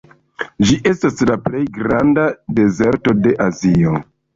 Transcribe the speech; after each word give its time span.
Ĝi 0.69 0.77
estas 0.93 1.21
la 1.33 1.37
plej 1.45 1.63
granda 1.77 2.27
dezerto 2.63 3.19
de 3.23 3.41
Azio. 3.51 3.99